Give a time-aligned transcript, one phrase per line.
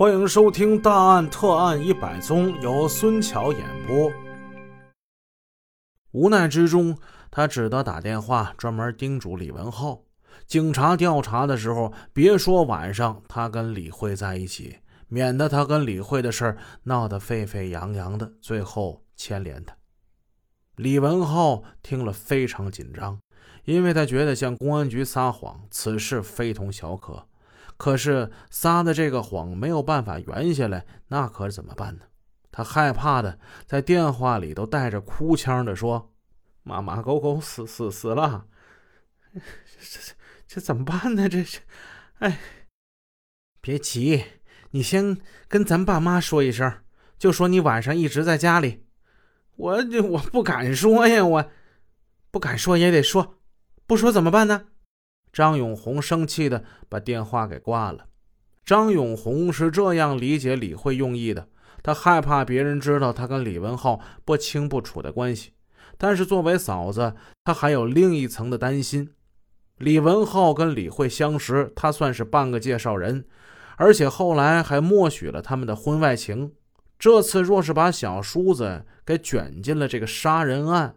[0.00, 4.10] 欢迎收听《大案特案一百宗》，由孙桥演播。
[6.12, 6.96] 无奈之中，
[7.30, 10.00] 他只得打电话专门叮嘱李文浩：
[10.46, 14.78] 警察调查的时候，别说晚上他跟李慧在一起，
[15.08, 19.76] 免得他跟李慧的事闹得沸沸扬扬的，最后牵连他。
[20.76, 23.20] 李文浩听了非常紧张，
[23.66, 27.26] 因为他觉得向公安局撒谎，此事非同小可。
[27.80, 32.02] 可是撒的这个谎没有办法圆下来，那可怎么办呢？
[32.52, 36.12] 他害怕的在电话里都带着哭腔的说
[36.62, 38.44] ：“妈妈狗狗死死死了，
[39.32, 39.40] 这
[39.80, 40.14] 这
[40.46, 41.26] 这怎么办呢？
[41.26, 41.60] 这是，
[42.18, 42.38] 哎，
[43.62, 44.24] 别急，
[44.72, 45.16] 你先
[45.48, 46.70] 跟咱爸妈说一声，
[47.16, 48.84] 就说你晚上一直在家里。
[49.56, 51.50] 我这我不敢说呀，我
[52.30, 53.38] 不敢说也得说，
[53.86, 54.66] 不说怎么办呢？”
[55.32, 58.06] 张永红生气的把电话给挂了。
[58.64, 61.48] 张永红是这样理解李慧用意的，
[61.82, 65.52] 他害怕别人知道他跟李文浩不清不楚的关系，
[65.98, 67.14] 但是作为嫂子，
[67.44, 69.12] 他还有另一层的担心。
[69.78, 73.24] 李文浩跟李慧相识，他算是半个介绍人，
[73.76, 76.52] 而且后来还默许了他们的婚外情。
[76.98, 80.96] 这次若是把小叔子给卷进了这个杀人案，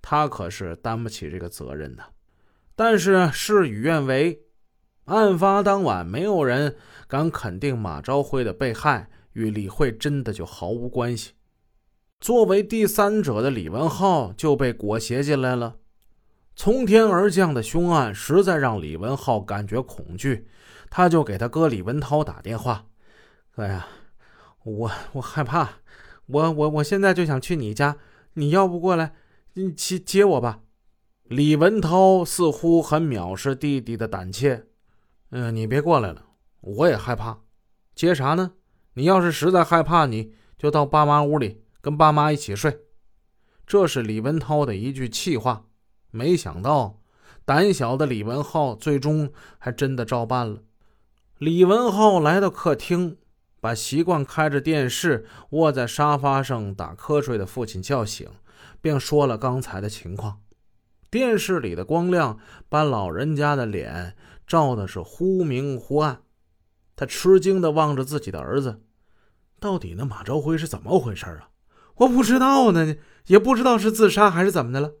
[0.00, 2.04] 他可是担不起这个责任的。
[2.74, 4.40] 但是事与愿违，
[5.04, 11.32] 案发当晚，没有人敢肯定马昭辉的被害与李慧真的就毫无关系。
[12.20, 15.76] 作为第三者的李文浩就被裹挟进来了。
[16.54, 20.46] 从天而降的凶案实在让李文浩感觉恐惧，
[20.88, 22.86] 他就给他哥李文涛打电话
[23.50, 23.88] ：“哥呀，
[24.64, 25.78] 我我害怕，
[26.26, 27.96] 我我我现在就想去你家，
[28.34, 29.14] 你要不过来，
[29.54, 30.60] 你接接我吧。”
[31.32, 34.66] 李文涛似乎很藐视弟弟的胆怯，
[35.30, 36.26] 嗯，你别过来了，
[36.60, 37.40] 我也害怕。
[37.94, 38.52] 接啥呢？
[38.92, 42.80] 你要是实在害怕，你就到爸妈屋里跟爸妈一起睡。
[43.66, 45.64] 这是李文涛的一句气话。
[46.10, 47.00] 没想到，
[47.46, 50.60] 胆小的李文浩最终还真的照办了。
[51.38, 53.16] 李文浩来到客厅，
[53.58, 58.28] 把习惯开着电视窝在沙发上打瞌睡的父亲叫醒，
[58.82, 60.41] 并说了刚才的情况。
[61.12, 62.38] 电视里的光亮
[62.70, 66.22] 把老人家的脸照的是忽明忽暗，
[66.96, 68.80] 他吃惊的望着自己的儿子，
[69.60, 71.50] 到底那马朝辉是怎么回事啊？
[71.96, 72.96] 我不知道呢，
[73.26, 74.94] 也不知道是自杀还是怎么的了。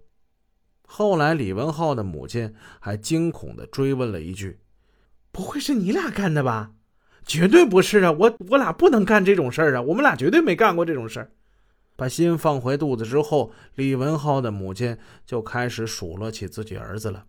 [0.86, 4.60] 后来李文浩的母亲还惊恐的追问了一句
[5.32, 6.72] ：“不会是你俩干的吧
[7.24, 11.32] ？”“绝对不是啊，我我俩不能干这种事儿啊，我们俩绝对没干过这种事儿。”
[11.96, 17.26] 把心放回肚子之后，李文浩的母亲就开始数落起自己儿子了。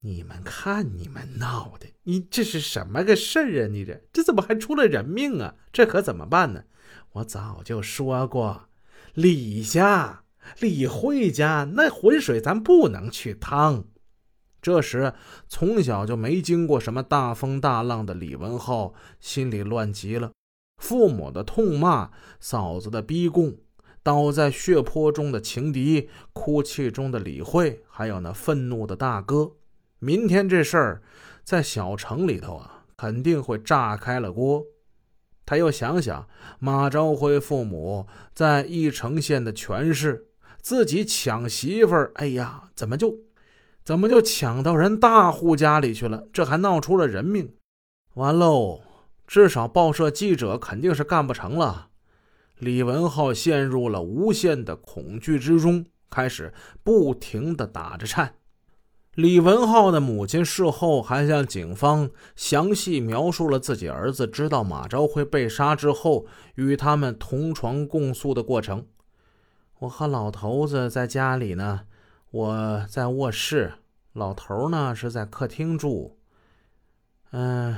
[0.00, 3.66] 你们看，你们闹的，你这是什么个事儿啊？
[3.68, 5.54] 你这这怎么还出了人命啊？
[5.72, 6.64] 这可怎么办呢？
[7.12, 8.68] 我早就说过，
[9.14, 10.24] 李家、
[10.60, 13.86] 李慧家那浑水咱不能去趟。
[14.60, 15.14] 这时，
[15.48, 20.32] 从小就没经过什么大风大浪的李文浩心里乱极了，
[20.76, 23.56] 父母的痛骂，嫂子的逼供。
[24.06, 29.50] 倒在血泊中的情敌，哭泣中的李慧，还有那愤怒的大哥。
[29.98, 31.02] 明天这事儿
[31.42, 34.64] 在小城里头啊，肯定会炸开了锅。
[35.44, 36.28] 他又想想
[36.60, 40.28] 马昭辉父母在义城县的权势，
[40.62, 43.12] 自己抢媳妇儿，哎呀，怎么就
[43.84, 46.28] 怎么就抢到人大户家里去了？
[46.32, 47.52] 这还闹出了人命，
[48.14, 48.82] 完喽！
[49.26, 51.88] 至少报社记者肯定是干不成了。
[52.58, 56.52] 李文浩陷入了无限的恐惧之中，开始
[56.82, 58.34] 不停的打着颤。
[59.14, 68.86] 李文浩的母亲事后还向警方详细描述了自己儿子知道马昭辉被杀之后与他们同床共宿的过程。
[69.80, 71.82] 我和老头子在家里呢，
[72.30, 73.74] 我在卧室，
[74.12, 76.18] 老头呢是在客厅住。
[77.32, 77.76] 嗯，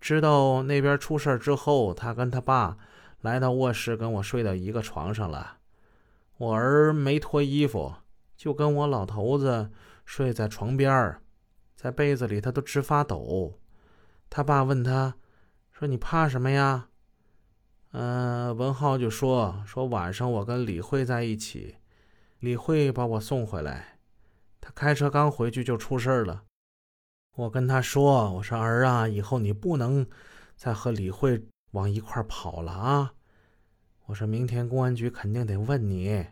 [0.00, 2.76] 知道那边出事之后，他跟他爸。
[3.20, 5.58] 来到卧室，跟我睡到一个床上了。
[6.36, 7.92] 我儿没脱衣服，
[8.36, 9.70] 就跟我老头子
[10.04, 11.20] 睡在床边儿，
[11.74, 13.58] 在被子里他都直发抖。
[14.30, 15.16] 他爸问他，
[15.72, 16.90] 说：“你怕什么呀？”
[17.90, 21.76] 嗯，文浩就说：“说晚上我跟李慧在一起，
[22.38, 23.98] 李慧把我送回来，
[24.60, 26.44] 他开车刚回去就出事儿了。
[27.34, 30.06] 我跟他说：‘我说儿啊，以后你不能
[30.54, 33.12] 再和李慧。’”往一块跑了啊！
[34.06, 36.26] 我说明天公安局肯定得问你。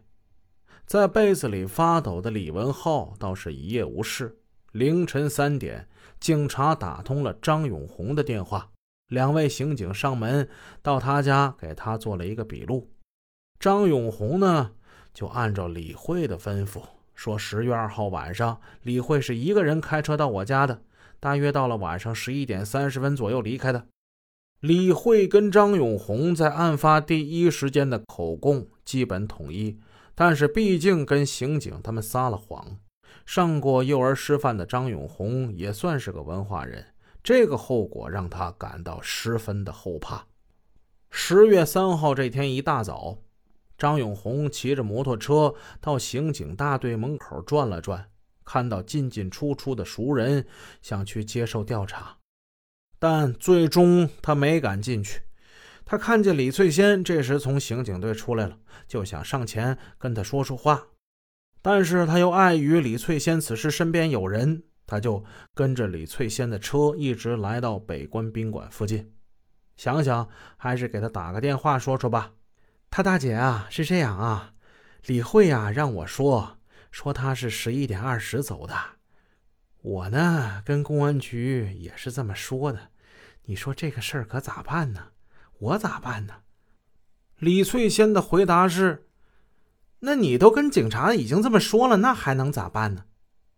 [0.87, 4.39] 在被子里发抖的李文浩倒是一夜无事。
[4.73, 5.89] 凌晨三点，
[6.21, 8.71] 警察打通了张永红的电话。
[9.09, 10.49] 两位刑警上门
[10.83, 12.91] 到他家，给他做了一个笔录。
[13.59, 14.73] 张永红呢，
[15.15, 16.83] 就按照李慧的吩咐，
[17.15, 20.83] 说十月二号晚上，李慧是一个人开车到我家的，
[21.19, 23.87] 大约到了晚上十一点三十分左右离开的。
[24.61, 29.79] 李慧跟张永红在案发第一时间的口供基本统一，
[30.15, 32.79] 但是毕竟跟刑警他们撒了谎。
[33.25, 36.85] 上过幼儿师范的张永红也算是个文化人。
[37.23, 40.27] 这个后果让他感到十分的后怕。
[41.11, 43.19] 十月三号这天一大早，
[43.77, 48.09] 张永红骑着摩托车到刑警大队门口转了转，
[48.45, 50.47] 看到进进出出的熟人，
[50.81, 52.17] 想去接受调查，
[52.99, 55.23] 但最终他没敢进去。
[55.85, 58.59] 他看见李翠仙这时从刑警队出来了，
[58.89, 60.89] 就想上前跟他说说话，
[61.63, 64.65] 但是他又碍于李翠仙此时身边有人。
[64.89, 69.13] 他就跟着李翠仙的车一直来到北关宾馆附近，
[69.77, 72.35] 想想还是给他打个电话说说吧。
[72.89, 74.53] 他大姐啊，是这样啊，
[75.07, 76.59] 李慧呀让我说
[76.93, 78.75] 说他是十一点二十走的，
[79.87, 82.89] 我呢跟公安局也是这么说的。
[83.45, 85.11] 你说这个事儿可咋办呢？
[85.61, 86.39] 我咋办呢？
[87.39, 89.07] 李翠仙的回答是：
[90.01, 93.05] 那你都跟警察已经这么说了，那还能咋办呢？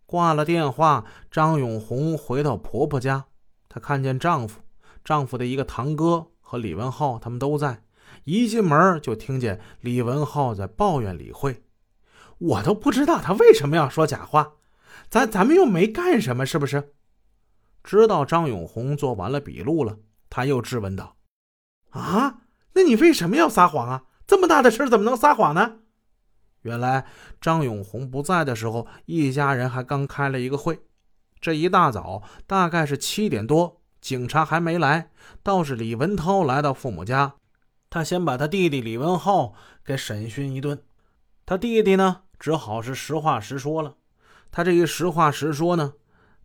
[0.04, 3.24] 挂了电话，张永红回到婆婆家。
[3.70, 4.60] 她看见丈夫、
[5.02, 7.82] 丈夫的一个堂哥和李文浩他们都在。
[8.24, 11.62] 一进门就听见李文浩在抱怨李慧
[12.36, 14.52] ：“我都不知道他为什么要说假话，
[15.08, 16.94] 咱咱们又没干什么，是不是？”
[17.84, 19.98] 知道张永红做完了笔录了，
[20.28, 21.16] 他又质问道
[21.90, 22.40] ：“啊，
[22.74, 24.04] 那你为什么要撒谎啊？
[24.26, 25.78] 这么大的事怎么能撒谎呢？”
[26.62, 27.06] 原来
[27.40, 30.80] 张永红不在的时候，一家人还刚开了一个会。
[31.40, 35.10] 这一大早，大概是七点多，警察还没来，
[35.42, 37.36] 倒是李文涛来到父母家。
[37.88, 40.82] 他先把他弟弟李文浩给审讯一顿。
[41.46, 43.94] 他弟弟呢，只好是实话实说了。
[44.50, 45.92] 他这一实话实说呢，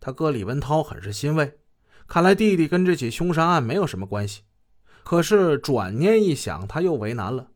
[0.00, 1.54] 他哥李文涛很是欣慰，
[2.06, 4.42] 看来弟弟跟这起凶杀案没有什么关系。
[5.02, 7.48] 可是转念一想，他又为难了。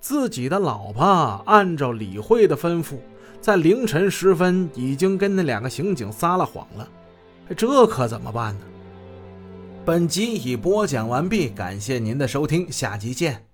[0.00, 1.04] 自己的老婆
[1.46, 2.98] 按照李慧的吩咐，
[3.40, 6.88] 在凌晨时分已经跟那两个刑警撒了谎了，
[7.56, 8.64] 这可怎么办呢？
[9.84, 13.51] 本集已播讲完毕，感谢您的收听，下集见。